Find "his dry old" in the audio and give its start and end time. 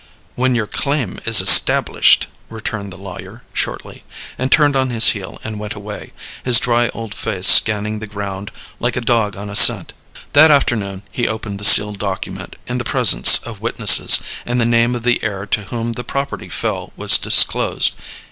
6.43-7.13